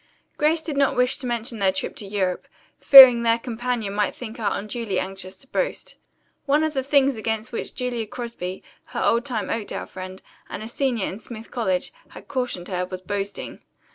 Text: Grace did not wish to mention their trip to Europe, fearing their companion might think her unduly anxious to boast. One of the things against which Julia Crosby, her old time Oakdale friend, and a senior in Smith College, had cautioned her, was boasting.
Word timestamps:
Grace 0.35 0.63
did 0.63 0.75
not 0.77 0.95
wish 0.95 1.17
to 1.19 1.27
mention 1.27 1.59
their 1.59 1.71
trip 1.71 1.95
to 1.95 2.07
Europe, 2.07 2.47
fearing 2.79 3.21
their 3.21 3.37
companion 3.37 3.93
might 3.93 4.15
think 4.15 4.37
her 4.37 4.49
unduly 4.51 4.99
anxious 4.99 5.35
to 5.35 5.45
boast. 5.45 5.95
One 6.47 6.63
of 6.63 6.73
the 6.73 6.81
things 6.81 7.17
against 7.17 7.51
which 7.51 7.75
Julia 7.75 8.07
Crosby, 8.07 8.63
her 8.85 9.03
old 9.03 9.25
time 9.25 9.51
Oakdale 9.51 9.85
friend, 9.85 10.19
and 10.49 10.63
a 10.63 10.67
senior 10.67 11.05
in 11.05 11.19
Smith 11.19 11.51
College, 11.51 11.93
had 12.09 12.27
cautioned 12.27 12.67
her, 12.67 12.83
was 12.83 12.99
boasting. 13.01 13.61